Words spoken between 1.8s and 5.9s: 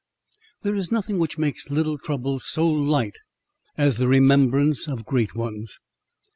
troubles so light as the remembrance of great ones.